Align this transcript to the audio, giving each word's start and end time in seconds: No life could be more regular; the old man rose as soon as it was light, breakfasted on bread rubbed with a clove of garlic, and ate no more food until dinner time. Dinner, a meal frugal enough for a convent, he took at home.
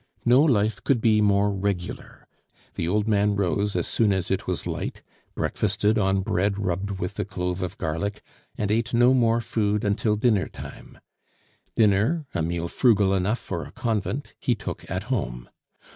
No 0.25 0.41
life 0.41 0.83
could 0.83 0.99
be 0.99 1.21
more 1.21 1.51
regular; 1.53 2.25
the 2.73 2.87
old 2.87 3.07
man 3.07 3.35
rose 3.35 3.75
as 3.75 3.85
soon 3.85 4.11
as 4.11 4.31
it 4.31 4.47
was 4.47 4.65
light, 4.65 5.03
breakfasted 5.35 5.95
on 5.99 6.21
bread 6.21 6.57
rubbed 6.57 6.99
with 6.99 7.19
a 7.19 7.23
clove 7.23 7.61
of 7.61 7.77
garlic, 7.77 8.23
and 8.57 8.71
ate 8.71 8.95
no 8.95 9.13
more 9.13 9.41
food 9.41 9.85
until 9.85 10.15
dinner 10.15 10.47
time. 10.47 10.97
Dinner, 11.75 12.25
a 12.33 12.41
meal 12.41 12.67
frugal 12.67 13.13
enough 13.13 13.37
for 13.37 13.63
a 13.63 13.71
convent, 13.71 14.33
he 14.39 14.55
took 14.55 14.89
at 14.89 15.03
home. 15.03 15.47